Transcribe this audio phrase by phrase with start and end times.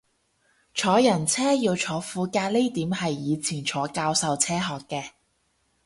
[0.73, 5.11] 坐人車要坐副駕呢點係以前坐教授車學嘅